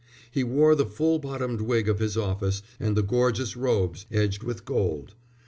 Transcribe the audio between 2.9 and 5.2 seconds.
the gorgeous robes, edged with gold.